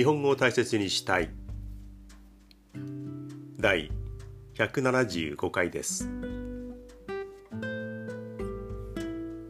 [0.00, 1.28] 日本語を大切にしたい。
[3.58, 3.92] 第
[4.54, 6.08] 175回です。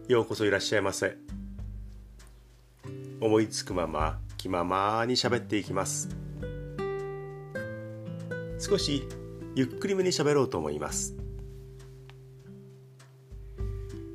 [0.08, 1.16] ようこそいらっしゃいませ。
[3.20, 6.08] 思いつくまま気ままに喋っていきます。
[8.58, 9.04] 少し
[9.54, 11.14] ゆっくりめに喋ろうと思います。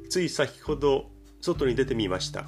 [0.09, 1.05] つい先ほど
[1.39, 2.43] 外に出てみました。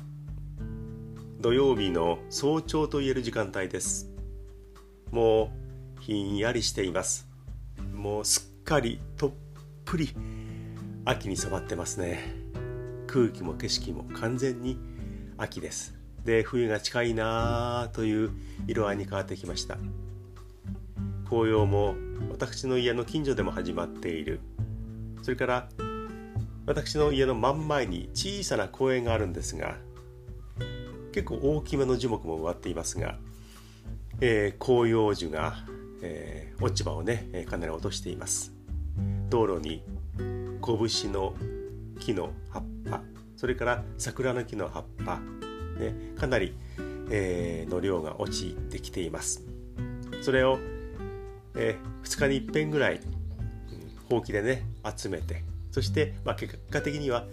[1.48, 4.12] 土曜日の早朝と言える時間帯です。
[5.12, 5.50] も
[5.98, 7.26] うひんやりしています。
[7.94, 9.32] もうすっかりとっ
[9.86, 10.10] ぷり
[11.06, 12.20] 秋に染まってますね。
[13.08, 14.78] 空気も景色も完全に
[15.38, 15.96] 秋です。
[16.26, 18.32] で冬が近いなという
[18.68, 19.78] 色合いに変わってきました。
[21.30, 21.96] 紅葉も
[22.30, 24.42] 私の家の近所でも始まっている。
[25.22, 25.70] それから
[26.66, 29.78] 私の家の真ん前に小さな公園があるんですが
[31.18, 33.18] 結構大きめの樹木も植わっていますが、
[34.22, 35.66] えー、広葉樹が、
[36.04, 38.54] えー、落ち葉をね、えー、かなり落としています。
[39.28, 39.82] 道路に
[40.64, 41.34] 拳の
[42.00, 43.02] 木の葉っぱ
[43.36, 45.20] それから桜の木の葉っぱ、
[45.80, 46.54] ね、かなり、
[47.10, 49.44] えー、の量が落ちてきています。
[50.22, 50.60] それを、
[51.56, 53.02] えー、2日にいっぺんぐらい、
[54.08, 57.26] ほうきでね集めてそして、まあ、結果的には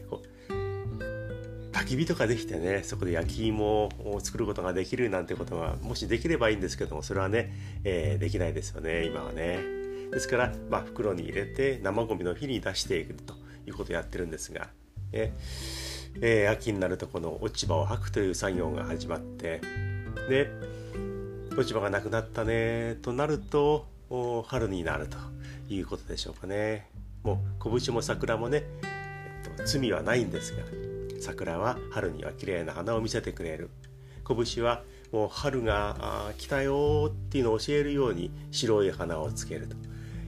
[1.86, 7.52] き火とかできてねそこで焼き芋を作ることができるなんてことがもしできればいいんですけどもそれはね、
[7.84, 9.84] えー、できないですよね今はね。
[10.10, 13.34] ですから、まあ、袋に入れて生ゴミの日に出していくと
[13.66, 14.68] いうことをやってるんですが、
[15.12, 15.32] ね。
[16.20, 19.60] えー、秋になるとこの落ち葉を吐くという作業が始まって
[20.28, 20.48] で
[21.56, 23.86] 落ち葉がなくなったねとなると
[24.46, 25.16] 春になると
[25.68, 26.88] いうことでしょうかね。
[27.24, 30.62] もう拳も桜もね、えっと、罪はないんですが
[31.24, 33.70] 桜は春には綺麗な花を見せてくれる。
[34.26, 39.76] 拳はもう春が来たよっていうのを教えるように白い花をつけると。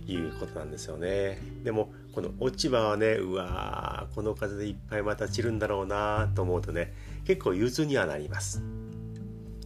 [0.09, 1.39] いうことなんですよね。
[1.65, 8.63] でもこの落ち葉はねうわーこの風でいっぱいまた散るんだろうなと思うとね結構憂鬱にはなります。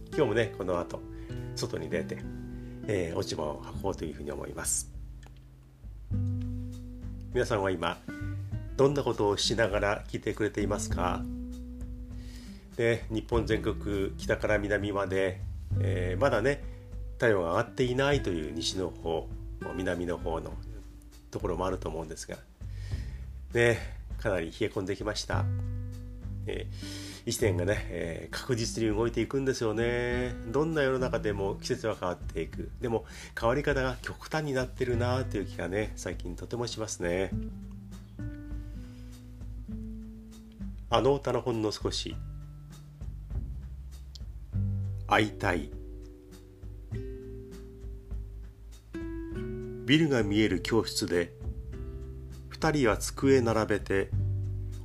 [0.09, 0.99] 今日もねこの後
[1.55, 2.17] 外に出て、
[2.87, 4.91] えー、落ち葉を履こうというふうに思います。
[7.33, 7.99] 皆さんは今
[8.81, 11.21] どんなことをしながら聞いてくれていますか？
[12.75, 15.39] で日本全国北から南まで、
[15.79, 16.63] えー、まだね
[17.19, 19.27] 体温が上がっていないという西の方
[19.75, 20.53] 南の方の
[21.29, 22.37] ところもあると思うんですが
[23.53, 23.77] ね
[24.17, 25.45] かなり冷え込んできました、
[26.47, 30.33] えー、1年がね、えー、確実に動いていくんですよね。
[30.47, 32.71] どんな世の中でも季節は変わっていく。
[32.81, 33.05] でも
[33.39, 37.29] 変わり方が極端になってるなという気がね最近とてもしますね。
[40.93, 42.17] あの歌のほんの少し。
[45.07, 45.71] 会いたい。
[49.85, 51.33] ビルが見える教室で
[52.49, 54.09] 二人は机並べて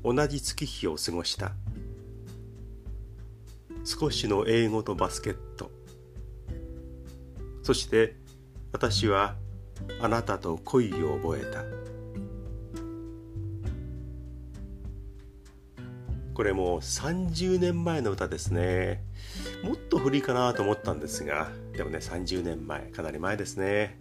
[0.05, 1.57] 同じ月日を過ごした。
[3.85, 5.73] 少しの英語とバスケット。
[7.65, 8.15] そして
[8.71, 9.35] 私は
[10.01, 11.96] あなたと恋を覚えた。
[16.37, 19.03] これもう30年前の歌ですね。
[19.65, 23.99] もっと古いかなと思ったんですがでもね30年前かなり前ですね。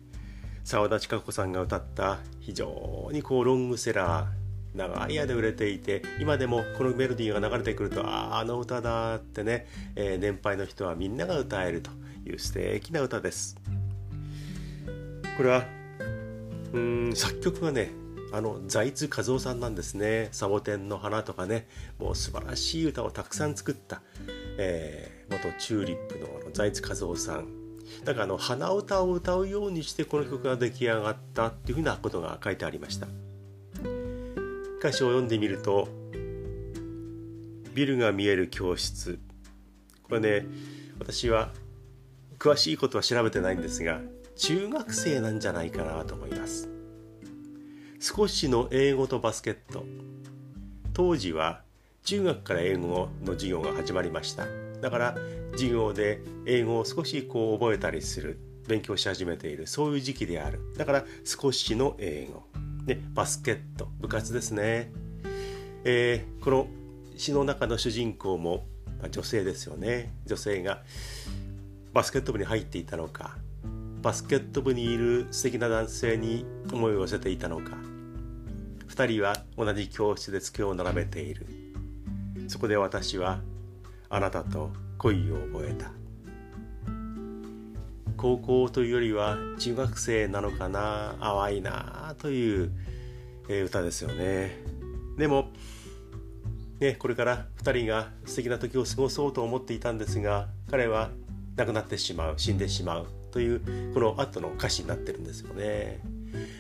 [0.66, 9.66] 澤田千佳子さんが歌った非常にこうロングセラー長い間売れていて今でもこのメロディーが流れてくるとあああの歌だってね、
[9.96, 11.90] えー、年配の人はみんなが歌えると
[12.26, 13.56] いう素敵な歌です。
[15.38, 15.64] これは
[16.74, 17.92] うん作曲がね
[18.32, 21.68] あの財津和夫さんなんですね「サボテンの花」とかね。
[22.00, 24.02] もう素晴らしい歌をたくさん作った、
[24.58, 27.48] えー、元チューリップのあの財津和夫さん。
[28.04, 33.08] だからあの鼻歌を歌うようにしてこの曲が出来上がったっていうふうなことが書いてありました。
[34.80, 35.88] 歌詞を読んでみると
[37.74, 39.20] 「ビルが見える教室」
[40.04, 40.46] これね
[41.00, 41.52] 私は
[42.38, 44.02] 詳しいことは調べてないんですが
[44.36, 46.75] 中学生なんじゃないかなと思います。
[48.08, 49.84] 少しの英語とバスケット。
[50.94, 51.64] 当時は
[52.04, 54.46] 中学から英語の授業が始まりました。
[54.80, 55.16] だから
[55.54, 58.38] 授業で英語を少しこう覚えたりする
[58.68, 60.60] 勉強し始めているそういう時期である。
[60.78, 62.44] だから少しの英語。
[62.86, 64.92] でバスケット部活ですね、
[65.84, 66.68] えー、この
[67.18, 68.68] 詩の中の主人公も
[69.02, 70.14] ま女性ですよね。
[70.28, 70.84] 女性が
[71.92, 73.36] バスケット部に入っていたのか
[74.04, 77.95] バスケット部にいる素敵な男性に思いを寄せていたのか。
[78.96, 81.46] 2人は同じ教室で机を並べている。
[82.48, 83.42] そこで私は
[84.10, 85.92] あなたと恋を覚えた。
[88.16, 92.72] 高校というよりは中学生なのかな淡いなという、
[93.66, 94.58] 歌ですよね。
[95.18, 95.50] でも
[96.80, 101.10] ね、これから2人が素敵な時を過ごそうと思っていたんですが彼は
[101.58, 106.00] 亡くなってしまう死んでしまうというこの後の歌詞になってるんですよね。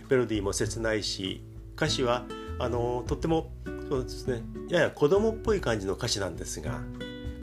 [0.09, 1.41] メロディーも切ないし
[1.75, 2.25] 歌詞は
[2.59, 3.51] あのとっても
[3.89, 6.79] そうですねやや子供っぽい感じの歌詞なんですが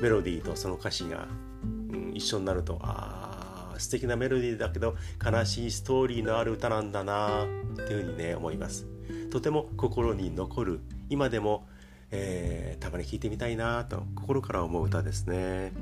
[0.01, 1.29] メロディーとその歌詞が、
[1.63, 8.87] うん、一緒になるとあ素敵なメロディーだけど悲しいストーリーのある歌なんだなっていうふうにね思います。
[9.31, 11.67] とても心に残る今でも
[12.15, 15.73] えー、たまに聴いてみたいなと心から思う歌ですね。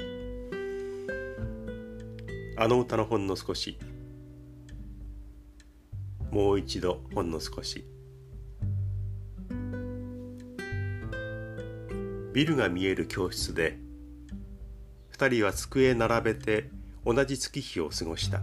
[2.57, 3.79] あの歌のほんの少し。
[6.31, 7.85] もう一度ほんの少し。
[12.33, 13.79] ビルが見える教室で
[15.09, 16.71] 二人は机並べて
[17.05, 18.43] 同じ月日を過ごした。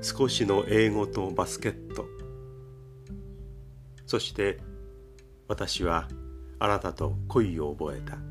[0.00, 2.06] 少しの英語とバスケット。
[4.06, 4.58] そして
[5.48, 6.08] 私は
[6.58, 8.22] あなたと恋を覚えた、はい、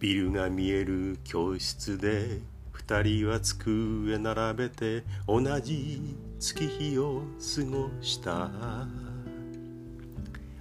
[0.00, 2.40] ビルが見える教室で
[2.72, 7.22] 二人は机並べて同じ月日を
[7.56, 8.30] 過ごした。
[8.32, 8.86] は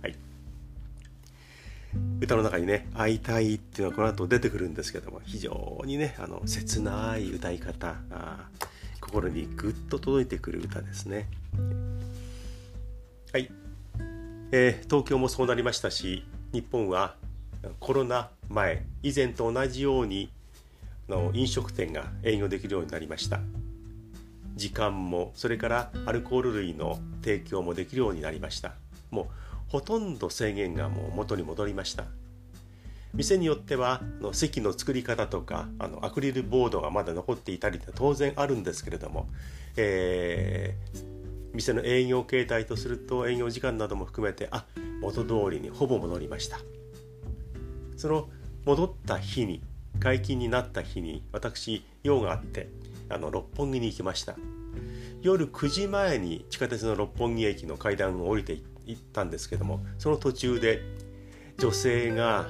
[0.05, 0.15] い。
[2.21, 8.47] 歌の中にね「会いたい」っていうのはこの後出てくるんですけども非常にねあの切ない歌い方あ
[9.01, 11.27] 心にぐっと届いてくる歌ですね。
[13.33, 13.51] はい、
[14.53, 17.17] えー、東京もそうなりましたし日本は
[17.81, 20.31] コロナ前以前と同じように
[21.09, 23.41] の飲食店が営業できるようになりました。
[24.55, 28.73] 時間もそれからアルコール類の提供もできるようになりました。
[29.11, 29.25] もう
[29.67, 32.05] ほとんど制限がもう元に戻りました。
[33.13, 39.27] 店によってはの席の作り方とかあのアクリルボードがまだ残っていたりって当然あるんですけれども、
[39.77, 41.05] えー、
[41.53, 44.65] 店の営業形態とすると営業時間なども含めてあ
[45.01, 46.57] 元通りにほぼ戻りました。
[47.97, 48.29] その
[48.65, 49.61] 戻った日に
[49.99, 52.67] 解禁になった日に私用があって
[53.13, 54.35] あの六本木に行きました。
[55.21, 60.81] 夜9時前に地下鉄の六本木駅の階段を降りて行ったんですけどもその途中で
[61.57, 62.49] 女性が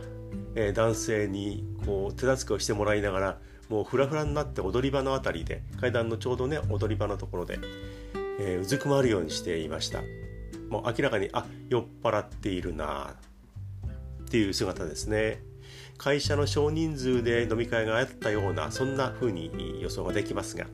[0.55, 3.37] えー、男性にこう手助けをしてもらいながら
[3.69, 7.59] もうフラフラになって踊り場の辺りで階段のちょうどね踊り場のところで、
[8.39, 10.01] えー、うずくまるようにしていました。
[10.69, 13.15] もう明らかにあ酔っ払っているな
[14.25, 15.41] っていう姿ですね。
[15.97, 20.67] 会社の少人数で飲み会があったようなそんな風に予想ができますが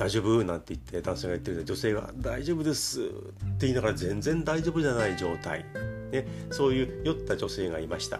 [0.00, 5.66] 大丈夫なんて言って男性が言ってる女性が大丈夫ですって言いながら全然大丈夫じゃない状態。
[6.10, 8.18] ね、そういう酔った女性がいました。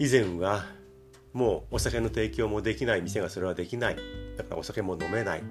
[0.00, 0.66] 以前は
[1.32, 3.96] もうお酒の提供もできない店がそれはできない。
[4.36, 5.44] だからお酒も飲めない、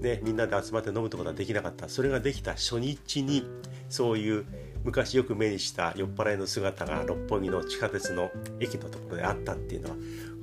[0.00, 1.90] ね、みんなで集まって飲むとことはできなかった。
[1.90, 3.44] それができた初日に
[3.90, 4.46] そういう
[4.86, 8.30] 昔よく目にした酔っ払いの姿が六本木の地下鉄の
[8.60, 9.90] 駅のところであったっていうの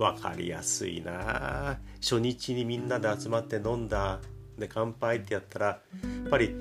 [0.03, 1.79] は分かりやすいな。
[2.01, 4.19] 初日にみんなで集まって飲んだ。
[4.59, 5.79] で乾杯ってやったらや
[6.27, 6.55] っぱり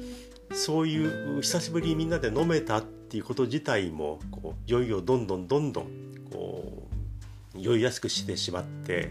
[0.52, 5.86] そういう久しぶりにみんなで飲めたっていうこと自体もこう酔いをどんどんどんどん
[6.32, 6.88] こ
[7.56, 9.10] う酔いやすくしてしまって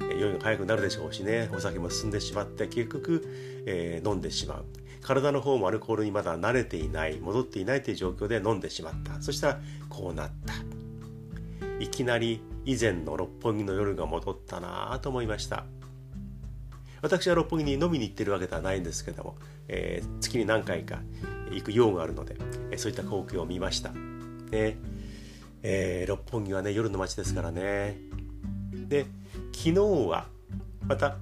[0.00, 1.48] 酔いが早くなるでしょうしね。
[1.54, 3.24] お酒も進んでしまって結局、
[3.64, 4.81] えー、飲んでしまう。
[5.02, 10.54] 体の方もアルコールにまだ慣れていない戻っていないという状況で飲んでしまったそしたらこうなった
[11.80, 15.64] いきなり以前の六本木の夜が戻ったなと思いました
[17.02, 21.00] 私は六本木に飲みに行ってるわけではないんですけども、えー、月に何回か
[21.50, 22.36] 行く用があるので、
[22.70, 23.90] えー、そういった光景を見ました。
[23.90, 24.78] ね
[25.64, 27.98] えー、六本木はね夜の街ですからね。
[28.72, 29.06] で
[29.52, 29.74] 昨日
[30.08, 30.26] は
[30.86, 31.16] また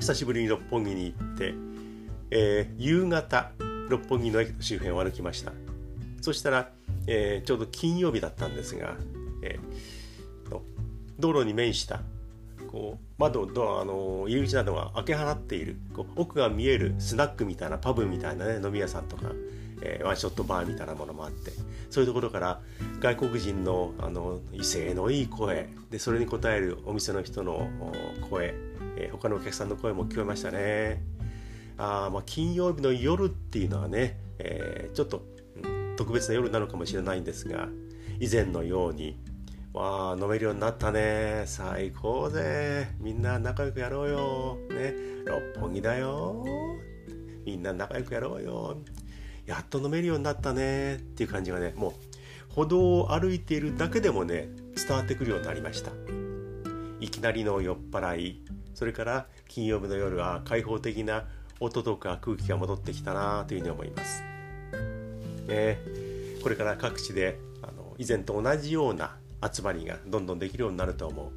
[0.00, 1.54] 久しぶりに六本木に行って、
[2.30, 3.52] えー、夕方
[3.88, 5.52] 六本木の駅の周辺を歩きました
[6.20, 6.70] そしたら、
[7.06, 8.96] えー、ちょうど金曜日だったんですが、
[9.42, 10.60] えー、
[11.18, 12.00] 道路に面した
[12.70, 19.32] こう窓ドアの入り口などが開け放っているこう奥が見えるスナックみたいなパブみたいなね飲み屋さんとか、
[19.80, 21.52] えー、ワンショットバーみたいなものもあって
[21.90, 22.60] そういうところから
[23.00, 27.68] 外国人のあの威勢のいい声でそれに応えるお店の人の
[28.28, 28.54] 声、
[28.96, 31.17] えー、他のお客さんの声も聞こえましたね。
[31.78, 35.22] あまあ金曜日の夜っていうのはね、えー、ちょっと、
[35.96, 37.68] 特別な夜なのかもしれないんですが
[38.20, 39.18] 以前のように
[39.72, 44.94] わあ飲めるようになったね最高ぜみんな仲良くやろうよね。
[45.26, 46.44] 六本木だよ
[47.44, 48.78] みんな仲良くやろうよ
[49.44, 51.92] やっと飲めるようになったねっていう感じがねもう
[52.54, 55.90] 歩道を歩いているだけでもね伝わってくるようになりました。
[57.00, 58.44] いきなりの酔っ払い。
[58.74, 61.24] それから金曜日の夜は開放的な
[61.60, 64.22] 音とか空気が戻ってきたなというふうに思います、
[65.46, 65.78] ね、
[66.42, 69.16] これから各地であの以前と同じような
[69.52, 71.30] 集まりがどんどんできるようになると思う、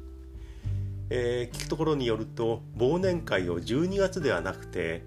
[1.10, 5.02] えー、聞くところによると忘年会を12月ではなくて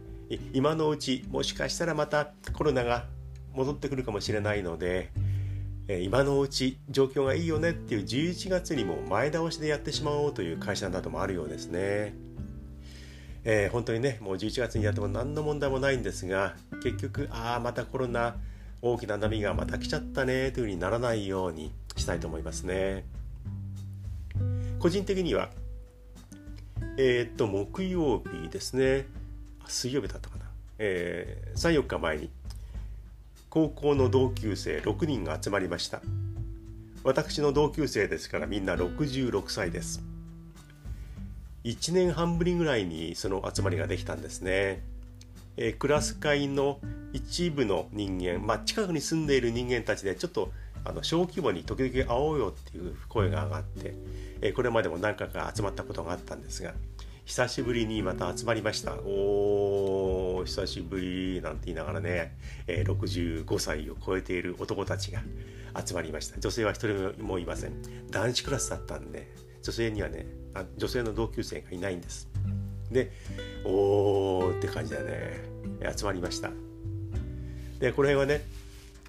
[0.53, 3.05] 今のうちもしかしたらまたコロナが
[3.53, 5.11] 戻ってくるかもしれないので
[5.87, 12.15] 今のうち状況がいいよねっていう11月にも前倒しでやってしまおうという会社などもあるようですね。
[13.45, 18.35] えー、本当にねもう11月にやっても何の問題もないんですが結局ああまたコロナ
[18.81, 23.05] 大きな波がまた来ちゃったねというふうにならないようにしたいと思いますね。
[24.79, 25.49] 個人的には
[26.97, 29.05] えー、っと木曜日ですね。
[29.67, 30.45] 水曜日だったかな、
[30.77, 32.29] えー、34日前に
[33.49, 36.01] 高校の同級生6人が集まりました。
[37.03, 40.14] 私の同級生ですからみんな66歳です。
[41.65, 44.83] 1年半ぶりぐらいにその集まりができたんですね、
[45.57, 46.79] えー、クラス会の
[47.11, 50.51] 一部の人間、まあ、近くに住んでいる人間たちでちょっと
[50.83, 53.95] あの小規模に時々会おうよっていう声が上がって、
[54.41, 56.73] えー、これまでも何回か集まったことがあったんですが
[57.25, 58.93] 久しぶりにまた集まりました。
[58.93, 65.23] おー久しぶりなんて言いながらね、えー、65歳を超えている男たちが
[65.83, 66.39] 集まりました。
[66.39, 67.73] 女性は一人もいません。
[68.11, 69.27] 男子クラスだったんで
[69.65, 72.29] 女性にはねあ女性の同級生がいないんです。
[72.91, 73.11] で
[73.65, 75.55] おーって感じでね。
[75.97, 76.51] 集まりました。
[77.79, 78.45] でこの辺はね、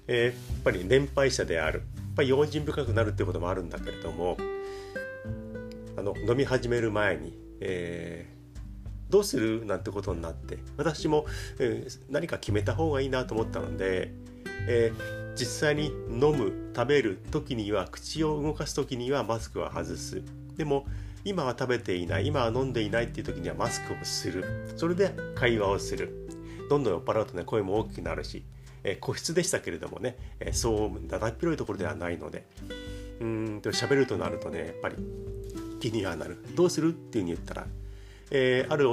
[0.07, 1.79] えー、やっぱり年配者である。
[1.79, 4.37] やっぱり用心深くなるってこともあるんだけれども
[5.95, 11.25] あの飲み始める前にえー、どうするなんてことになって私も、
[11.59, 14.11] えー、何か決めた方がいいなと思ったので、
[14.67, 20.21] えー、実際に飲む食べる時には口を動かす時にはマスクは外す。
[20.57, 20.85] でも
[21.23, 24.43] 今は食べていない今は飲んでいないっていう時にはマスクをする。
[24.75, 26.29] それで会話をする。
[26.69, 28.43] どんどん酔っ払うとね声も大きくなるし、
[28.83, 32.45] えー、個室でしたけれどもね、えー、そうだだっ広いところではないので。
[33.19, 34.95] うんと喋るとなるとねやっぱり
[35.79, 36.37] 気にはなる。
[36.55, 37.67] どうするっていうふうに言ったら、
[38.31, 38.87] えー、ある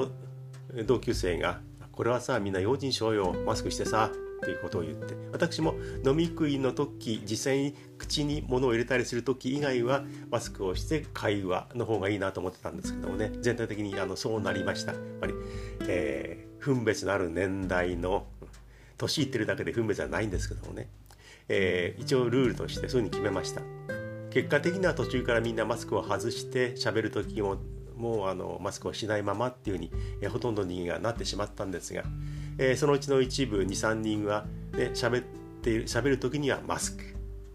[0.87, 1.61] 同級生が
[1.93, 3.35] これはさみんな用心しようよ。
[3.47, 4.11] マスクしてさ。
[4.45, 5.75] っていうことを言って私も
[6.05, 14.93] 飲み食いの時実際に口に物を入れたりする時以外はマスクをして会話の方がいいなと思ってたんですけどもね全体的にあのそうなりました。
[14.93, 15.35] やっぱり、
[15.89, 18.27] えー、分別のある年代の
[18.99, 20.89] 年いってるだけで分別はないんですけどもね、
[21.49, 23.63] えー、一応ルールとしてそういうふうに決めました。
[24.31, 27.57] 結果的には途中からみんなマスクを外して喋る時も
[27.97, 32.03] もうあのマスクをしないままっていうふうに、えほとんど人間がなってしまったんですが、
[32.59, 35.25] えー、そのうちの一部23人はね喋っ
[35.63, 37.03] ている喋る時にはマスク、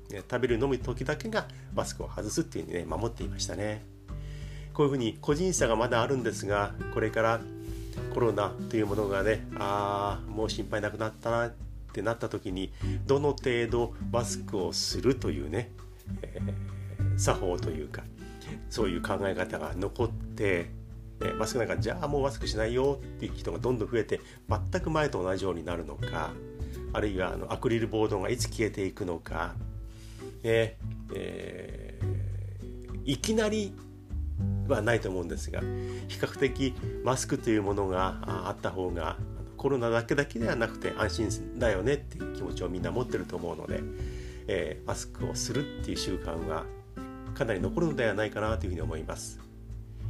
[0.09, 3.83] ね、食べる飲む時だけがマスクを外すっていうふうにね守っていましたね。
[4.73, 7.41] こういうふうに個人差がまだあるんですがこれから
[8.13, 11.53] コロナというものがねああもう心配なくなったなっ
[11.91, 12.71] てなった時に
[13.05, 15.71] どの程度マスクをするというね
[16.21, 18.03] えー、作法というか
[18.69, 20.69] そういう考え方が残って、
[21.21, 26.31] え、マスクなんかじゃあもうマスクしないよっていう人がどんどん増えて全く前と同じようになるのか
[26.93, 29.55] あるいはあのアクリルボードがいつ消えていくのか、
[30.43, 30.77] ね
[31.13, 33.73] えー、いきなり
[34.67, 35.61] はないと思うんですが
[36.07, 36.73] 比較的
[37.03, 39.17] マスクというものがあった方が
[39.57, 43.81] コロナだけだけではなくて安心だよねっていう気持ちをみんな持ってると思うので。
[44.51, 46.65] えー、マスクをするっていう習慣は
[47.35, 49.39] かなり残るのではないかなというふうに思います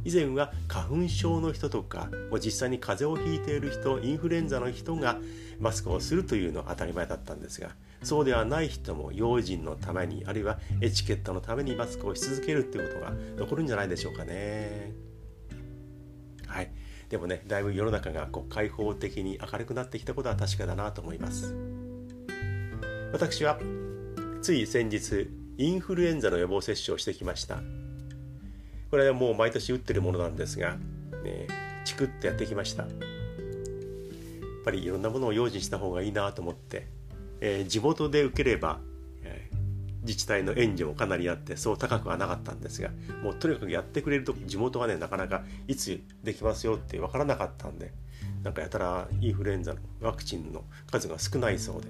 [0.04, 2.08] 以前は花粉症の人とか
[2.44, 5.18] 実際に風邪をひいている人インフルエンザの人が
[5.58, 7.70] マスクをするというのは当たり前だったんですが
[8.02, 14.92] そうではない人も用心のためにあるいはエチケットのためにマスクをし続けるっていうことが残るんじゃないでしょうかね。
[16.46, 16.72] はい。
[17.10, 21.54] でもねだいぶ世の中がこう開放的に明るくなってきたことは確かだなと思います。
[23.12, 23.58] 私は
[24.40, 25.28] つい先日
[25.58, 27.60] インフルエンザの予防接種をしてきました。
[28.90, 30.76] これはもう毎年打ってるものなんですが、
[31.22, 31.46] ね、
[31.84, 32.82] チクってやってきました。
[32.82, 32.90] やっ
[34.64, 36.86] ぱりいろんなものを用心した方がいいなと思って、
[37.40, 38.80] えー、地元で受ければ、
[39.22, 39.56] えー、
[40.02, 42.90] 自治体の援助もかなりあってそう高くはなかったんですが
[43.22, 47.90] もうとにかくやってくれると地元はねなかなかいつできますよって分からなかったんで
[48.42, 51.88] なんかやたらインフルエンザのワクチンの数が少ないそうで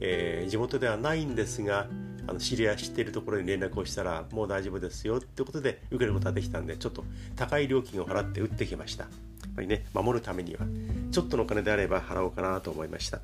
[0.00, 1.86] えー、地元ではないんですが
[2.30, 9.02] あの知り合い知っているところに連絡をしたらもう大丈夫ですよってことで受けることができたんでちょっと高い料金を払って打ってきました。
[9.04, 9.10] や
[9.48, 10.60] っぱりね守るためには
[11.10, 13.20] ちょっとのお金であれば払おうかなと思いました。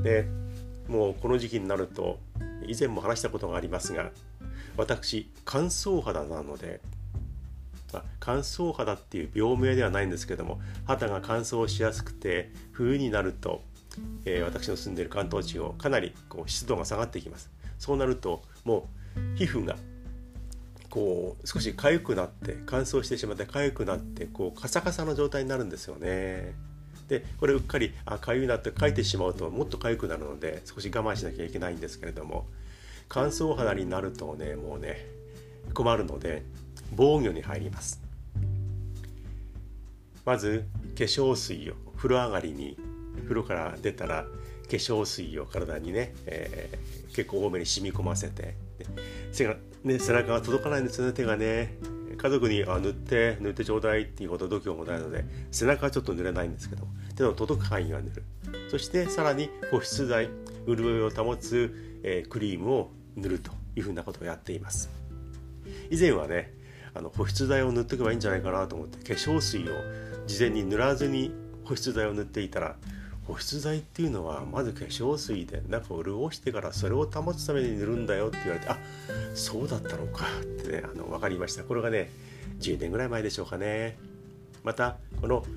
[0.00, 0.28] で
[0.86, 2.20] もうこの時期になると
[2.68, 4.10] 以前も話したことがありますが
[4.76, 6.80] 私乾燥肌なので
[8.20, 13.62] 乾燥肌っていう病名ではないんですけども肌が乾燥しやすくて冬になると、
[14.24, 17.50] えー、私の住んでいる関東地方かなりこう湿度が下がってきます。
[17.78, 18.88] そうなるとも
[19.34, 19.76] う皮膚が
[20.90, 26.54] こう少し痒くなって乾燥してしまって痒くなってこうカサカサの状態になるんですよね。
[27.08, 32.46] でこれうっかりあ痒いなって書いてしまうともっと痒くなるので少し我慢しなきゃいけないんですけれども
[33.08, 35.04] 乾燥肌になるとねもうね
[35.74, 36.44] 困るので
[36.94, 38.00] 防御に入ります。
[40.24, 40.64] まず
[40.96, 42.78] 化粧水を風呂上がりに
[43.22, 44.28] 風呂から出たら化
[44.70, 48.54] 粧水を体にね、えー、結構多めに染み込ませて
[49.32, 51.74] 背が、ね、背中が届かないんですよね手がね。
[52.16, 58.22] 家族にあ塗って塗ってちょうだいっていうこと度胸もないので背中はちょっと塗れないんですけど手の届く範囲は塗る。
[58.70, 60.30] そしてさらに保湿剤
[60.66, 64.90] 潤いを保つ、えー、クリームを塗るというふうなことをやっています。
[65.90, 66.54] 以前はね
[66.94, 69.74] あの保湿剤を塗っておけばいいんじゃないかなと思って化粧水を
[70.26, 71.32] 事前に塗らずに
[71.64, 72.76] 保湿剤を塗っていたら
[73.26, 78.78] 保湿剤っていうのはまず化粧水で中を潤してからそれを保つために塗るんだよって言われてあ
[79.34, 81.64] そうだったのかってねあの分かりました。
[81.64, 82.10] これがね
[82.60, 83.96] 10年ぐらい前でしょうかね。
[84.62, 85.48] またこの化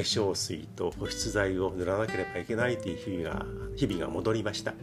[0.00, 3.46] 粧水と保湿剤を塗らなければいけないという日々が
[3.76, 4.74] 日々が戻りました。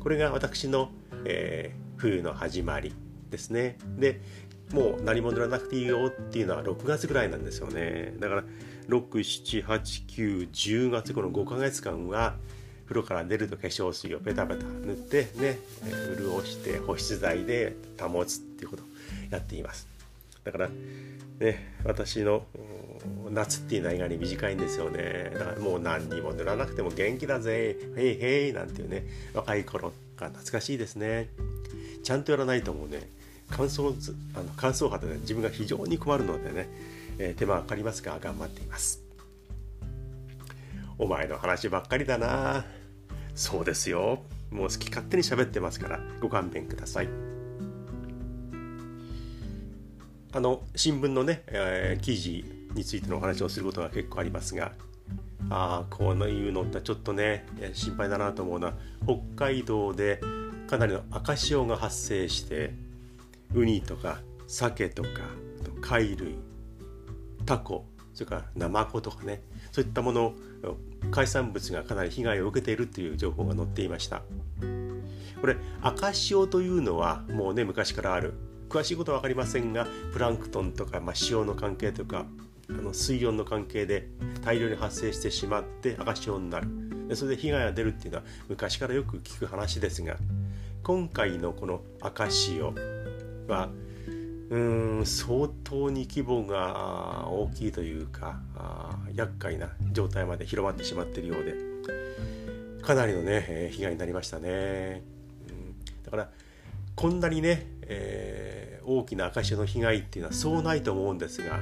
[0.00, 0.90] これが私の、
[1.24, 2.94] えー、冬の始まり
[3.30, 3.78] ですね。
[3.98, 4.20] で
[4.72, 8.14] もう何も塗らなくていいよっていうのは6月ぐらいなんですよね。
[8.18, 8.44] だから
[8.90, 12.34] 678910月この5ヶ月間は
[12.84, 15.60] 風呂から出ると化粧水をペタペタ塗ってね、
[16.18, 18.86] 潤して保湿剤で保つっていうことを
[19.30, 19.86] やっています。
[20.42, 20.68] だから
[21.38, 22.44] ね私の
[23.30, 25.30] 夏っていうのは意外に短いんですよね。
[25.32, 31.28] だからもう何にも塗らなくても元気だぜへいへいなんていうね若い頃が懐かしいですね。
[32.02, 33.08] ちゃんとやらないともうね
[33.50, 33.94] 乾燥
[34.34, 36.68] あの乾燥肌で自分が非常に困るのでね、
[37.22, 39.02] えー、手間かかりますが頑張っています。
[40.98, 42.64] お前の話ばっかりだな。
[43.34, 44.22] そうですよ。
[44.50, 46.00] もう好き勝手に喋ってますから。
[46.20, 47.08] ご勘弁ください。
[50.32, 52.42] あの新聞のね、えー、記事
[52.74, 54.72] についてのお話をすることが結構ありますが。
[55.50, 60.20] ああこういうのってちょっとね心配だなと思うのは北海道で
[60.68, 62.72] かなりの赤潮が発生して
[63.54, 65.08] ウニとか鮭とか
[65.80, 66.36] 貝類
[67.50, 67.84] タコ
[68.14, 70.34] それからナマコとかねそういったもの
[71.10, 74.22] 海産物がかなり被害を受けているという情報が載っていました。
[75.40, 78.34] これ赤潮というのはもうね昔からある。
[78.68, 82.26] 詳しいことは分かりませんがプランクトンとか、まあ、潮の関係とか
[82.68, 84.06] あの水温の関係で
[84.44, 86.68] 大量に発生してしまって赤潮になる。
[87.08, 90.18] でそれで被害が出るっていうのは昔からよく聞く話ですが
[90.84, 92.74] 今回のこの赤潮
[93.48, 93.70] は
[94.50, 94.58] う
[95.00, 98.40] ん相当に規模が大きいというか
[99.14, 101.54] 厄介な状態まで広まってしまっているようで
[102.82, 105.02] かなりのね被害になりましたね。
[105.48, 106.30] うん、だから
[106.96, 111.60] こんなにね、えー、大きな赤潮の被害っていうのはそうないと思うんですが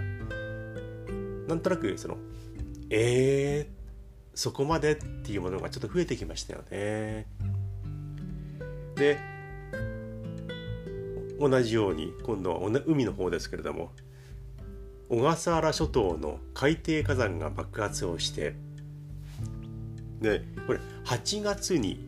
[1.47, 2.17] なんとなくその
[2.91, 7.27] えー、そこまでっていうものがちょっと増えてきましたよね。
[8.97, 9.19] で
[11.39, 13.93] 同じように今度は海の方ですけれども
[15.09, 18.55] 小笠原諸島の海底火山が爆発をして
[20.21, 22.01] でこれ8月に、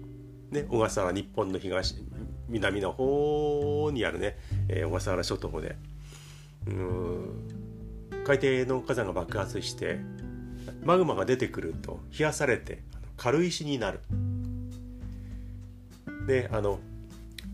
[0.50, 1.94] ね、小笠原日本の東
[2.48, 4.36] 南の方にあるね、
[4.68, 5.76] えー、小笠原諸島で
[6.66, 7.60] うん
[8.24, 9.98] 海底の火山が爆発して
[10.84, 12.82] マグマが出てくると冷やされて
[13.16, 14.00] 軽石になる。
[16.26, 16.80] であの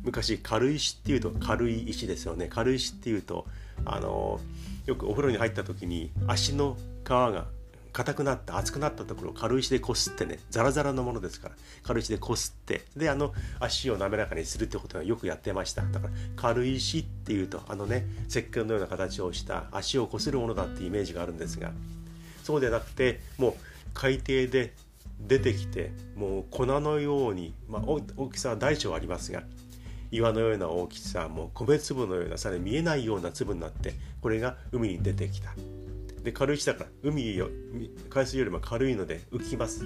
[0.06, 2.46] 昔軽石っていうと軽い石ですよね。
[2.46, 3.44] 軽石っていうと
[3.84, 4.38] あの
[4.86, 7.46] よくお風呂に入った時に足の皮が
[7.92, 15.82] 硬くなった熱くなったところを軽石でこすってねザラザラのものですから軽石でこすってであの足を滑らかにするってことはよくやってました。
[15.82, 21.72] だから軽石っていうとあのね石鹸のような形をした足をこするものだってイメージがあるんですが
[22.44, 23.54] そうでなくてもう
[23.92, 24.72] 海底で
[25.18, 29.42] 出てきてもう粉のように、まあ、大きさは大小ありますが
[30.10, 35.54] 岩のような大きさもう米粒のようなさらに見えないような粒になってこれが海に出てきた。
[36.22, 37.48] で軽石だから海よ
[38.10, 39.84] 海水よりも軽いので浮きます。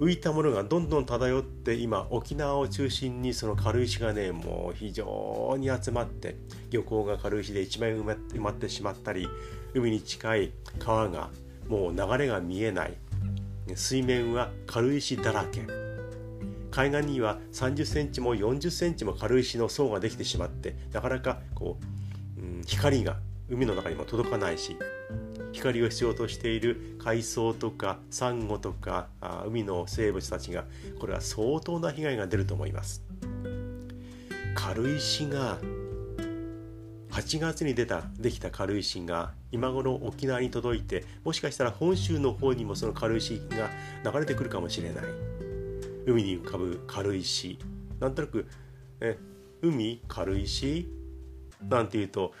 [0.00, 6.34] 浮いたものがどんどん漂って今沖縄を中心にその軽石がねもう非常に集まって
[6.70, 9.28] 漁港が軽石で一面埋まってしまったり
[9.74, 11.30] 海に近い川が
[11.68, 12.94] もう流れが見えない。
[13.76, 15.81] 水面は軽石だらけ。
[16.72, 21.78] 海岸には30センチも40センチも軽石の層ができてしまってなかなかこ
[22.38, 23.18] う、うん、光が
[23.50, 24.78] 海の中にも届かないし
[25.52, 30.64] 光を必要としている海藻とかサンゴとかあ海の生物たちが
[30.98, 33.02] これは相当な被害が出ると思います。
[34.54, 35.58] 軽石が
[37.10, 43.70] 8月に出たできた軽石が今頃沖縄に届いてもしかしたら本州の方にもその軽石が
[44.10, 45.41] 流れてくるかもしれない。
[46.06, 47.58] 海に浮かぶ軽石。
[48.00, 48.46] なんとなく
[49.00, 49.18] え
[49.62, 50.88] 海軽石？
[51.68, 52.32] なんていうと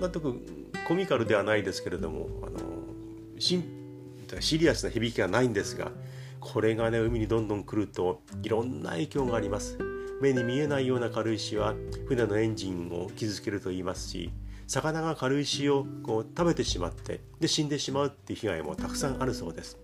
[0.00, 0.40] なんとなく
[0.86, 2.58] コミカルではないですけれどもあの
[3.38, 3.62] シ
[4.40, 5.90] シリアスな響きがないんですが
[6.38, 9.78] これがね海にどんどん来るといろんな影響があります。
[10.20, 11.74] 目に見えないような軽石は
[12.08, 14.32] 船のエンジンを傷つけると言いますし
[14.66, 19.78] 魚が軽石をこう食べてしまってで死んでしまうっていう被害もたくさんあるそうです。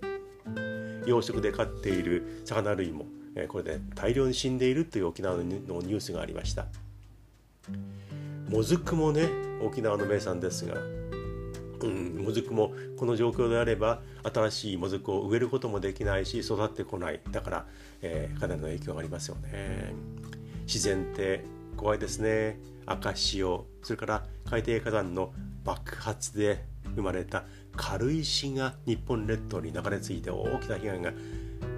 [1.07, 3.07] 養殖で飼っている魚類も
[3.49, 6.67] これで大量に死んでいるという沖縄のニュースがありました。
[8.49, 9.29] もずくもね
[9.63, 10.77] 沖縄の名産ですが
[11.85, 17.21] うん、もずくもこの状況であれば新しいもずくを植えることもできないし育ってこない。
[17.31, 17.67] だから、
[18.01, 19.93] えー、かなりの影響がありますよね。
[20.67, 21.45] 自然って
[21.77, 22.59] 怖いですね。
[22.87, 25.33] 赤潮それから海底火山の
[25.65, 27.45] 爆発で生まれた
[27.77, 31.13] 軽石が日本列島に流れ着いて大きな被害が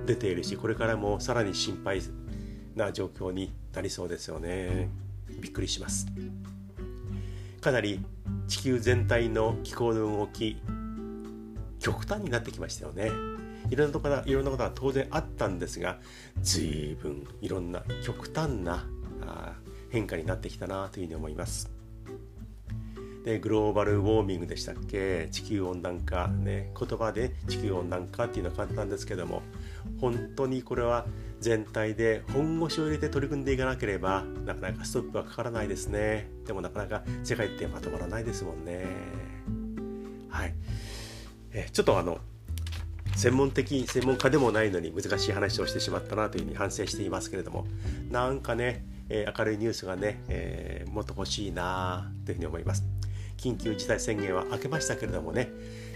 [0.06, 2.00] 出ているしこれからもさらに心配
[2.74, 4.88] な状況になりそうですよね。
[5.40, 6.06] びっくりします。
[7.60, 8.00] かなり
[8.46, 10.56] 地球全体の気候の動き
[11.80, 13.10] 極端になってきましたよね。
[13.68, 15.98] いろんなところいろんなことは当然あったんですが
[16.40, 18.86] 随分いろんな極端な
[19.90, 21.70] 変化になってきたなというふうに思います。
[23.24, 25.26] でグローバルウォーミングでしたっけ？
[25.32, 26.28] 地球温暖化。
[26.28, 29.42] ね言葉で地球温暖化っていうのは簡単ですけども
[30.00, 31.06] 本当にこれは
[31.40, 36.28] 全体で本腰を入れて取り組んでいかなければなかなかストップはかからないですね。
[36.46, 38.84] でもなかなか世界ってまとまらないですもんね。
[40.28, 40.54] はい。
[41.52, 42.18] えちょっとあの
[43.14, 47.66] 専門的専門家でもないのに難しい話をしてしまったなというふうに反省していますけれども
[48.10, 52.84] なんかね、え、明るいニュースがね、えー、もっと欲しいなというふうに思います。
[53.38, 55.50] 緊急事態宣言は明けましたけれどもね、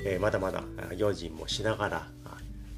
[0.05, 0.62] え、まだまだ
[0.96, 2.07] 用心もしながら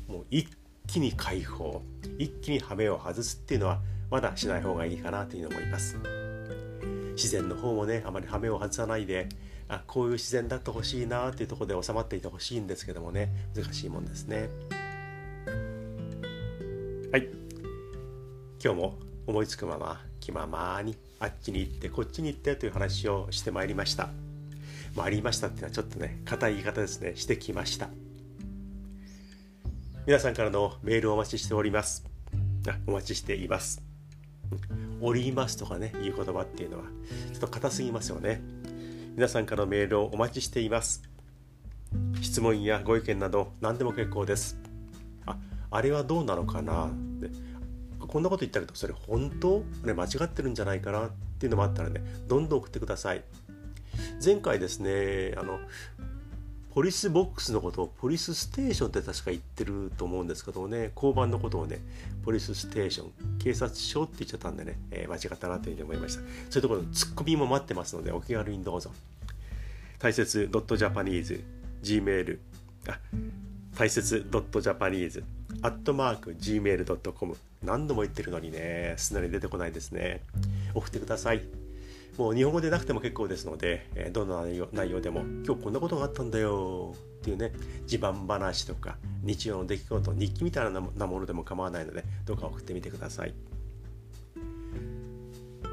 [0.09, 0.49] もう一
[0.87, 1.83] 気に解放
[2.19, 5.97] 一気に羽目を外すっていうのはまだしない方がいいかなというふうに思います。
[7.15, 9.29] 自然の方もねあまり羽目を外さないで
[9.69, 14.49] あこういう自然だってほしいなっていうところで収まっていてほしいんですけどもね難しいもんですね。
[17.13, 17.29] はい。
[18.63, 24.11] 今日も思いつくまま気ままにあっちに行ってこっちに行ってという話をしてまいりました。
[24.95, 27.13] まあ、ありましたっていうのはちょっとね硬い言い方ですね。
[27.17, 27.89] してきました。
[30.05, 32.05] 皆さんからのメールをお待ちしております。
[32.69, 33.81] あお待ちしています。
[35.01, 36.85] おりますとかねいう言葉っていうのは
[37.31, 38.43] ちょっと硬すぎますよね。
[39.15, 41.09] 皆さんからのメールをお待ちしています。
[42.21, 44.59] 質問やご意見など何でも結構です。
[45.25, 45.37] あ
[45.71, 46.91] あれはどうなのかな？
[47.21, 47.31] で
[48.01, 49.63] こんなこと言ったけどそれ本当？
[49.85, 51.07] れ間違ってるんじゃないかな？
[51.07, 53.23] っていうのもあったらねどんどん送ってください。
[54.25, 55.61] 前回ですねあの
[56.75, 61.79] ポリスボックスのことをポリスステーションって確か言ってると思うんですけどもね交番のことをね
[62.25, 66.21] ポリスステーション警察署って言っちゃったんでね、えー、間違ったなというふうに思いました。
[66.21, 68.91] そういうところのツッコミも待ってますのでお気軽にどうぞ。
[69.99, 71.43] 大切 .japanese
[71.83, 72.39] gmail
[72.89, 72.99] あ
[73.77, 75.23] 大切 .japanese
[75.61, 80.23] アットマーク gmail.com 何度も言ってるのにねすんなり出てこないですね。
[80.75, 81.62] 送ってください。
[82.19, 93.35] もう日本語でなくても結構ですので、えー、どんな内容内容でも今日こんなことがあったんだよっていうね自慢話とか日常の出来事日記みたいなものでも構わないのでどうか送ってみてください。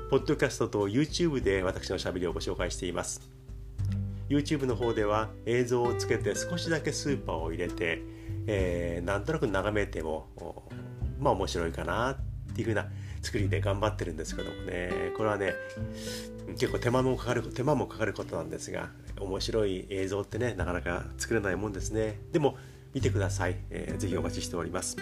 [0.10, 3.22] ポッドキャストと YouTube で私のしゃべりをご紹介しています。
[4.28, 8.02] YouTube の方では映像をつけて少しだけスーパーを入れて、
[8.48, 10.28] えー、なんとなく眺めても
[11.20, 12.18] まあ面白いかなっ
[12.56, 12.88] ていうふうな
[13.22, 15.12] 作りで頑張ってるんですけどもね。
[15.16, 15.54] これはね
[16.58, 22.20] 結構手間もかかる手間もかかることなんですが面白い映像ってねなかなか作れないもんですね。
[22.32, 22.58] でも
[22.94, 24.98] 見てください、えー、ぜひお待ちしております。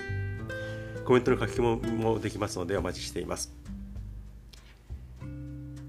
[1.06, 3.54] コメントの書き込みもできますのでお待ちしています。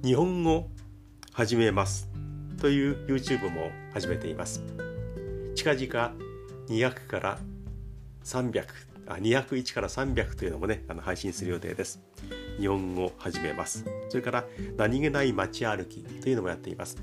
[0.04, 0.68] 日本語
[1.32, 2.08] 始めます。
[2.60, 4.62] という YouTube も始めています。
[5.54, 6.14] 近々
[6.68, 7.38] 200から
[8.24, 8.64] 300
[9.08, 12.07] あ201から300というのもねあの配信する予定です。
[12.58, 13.84] 日本語を始めます。
[14.08, 14.44] それから
[14.76, 16.96] 何気ない街歩きというのもやっています、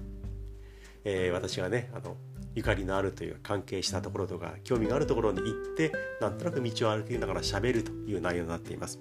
[1.03, 2.17] えー、私がねあの
[2.53, 5.91] ゆかりのあるという関係したところとか興味があるところに行って
[6.21, 8.99] なんとなく道を歩きながら喋るという内容になっています。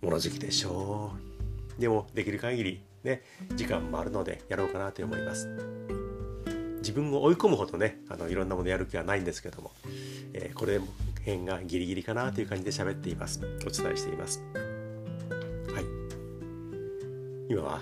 [0.00, 1.12] 物好きでしょ
[1.78, 1.80] う。
[1.80, 3.22] でもできる限りね
[3.54, 5.48] 時間もあるのでやろうかなと思います。
[6.78, 9.70] 自分を追い込むほどねあのいろんなものやる気はないんですけども、
[10.32, 10.80] えー、これ
[11.24, 13.40] 辺がギリギリかなという感じで喋っています。
[13.66, 14.42] お伝えしています。
[14.54, 15.84] はい。
[17.48, 17.80] 今は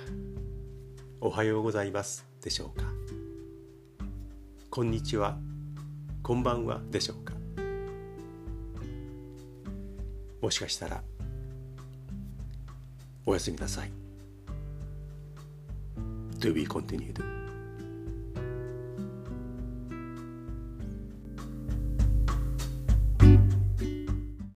[1.21, 2.87] おはようございますでしょうか。
[4.71, 5.39] こんにちは。
[6.23, 7.35] こんばんはでしょうか。
[10.41, 11.03] もしかしたら
[13.27, 13.93] おやすみなさい。
[16.41, 17.38] To be continued.